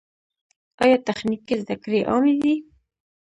آیا 0.83 0.97
تخنیکي 1.07 1.55
زده 1.61 1.75
کړې 1.83 1.99
عامې 2.09 2.33
دي؟ 2.41 2.55